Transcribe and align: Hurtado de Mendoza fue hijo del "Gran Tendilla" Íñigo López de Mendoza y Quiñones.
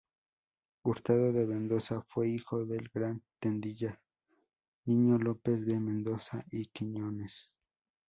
Hurtado 0.83 1.31
de 1.31 1.45
Mendoza 1.45 2.01
fue 2.01 2.27
hijo 2.27 2.65
del 2.65 2.89
"Gran 2.91 3.21
Tendilla" 3.39 4.01
Íñigo 4.85 5.19
López 5.19 5.63
de 5.67 5.79
Mendoza 5.79 6.43
y 6.49 6.65
Quiñones. 6.69 7.51